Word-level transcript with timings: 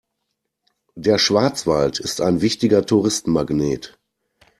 Der 0.95 1.19
Schwarzwald 1.19 1.99
ist 1.99 2.21
ein 2.21 2.41
wichtiger 2.41 2.83
Touristenmagnet. 2.87 3.99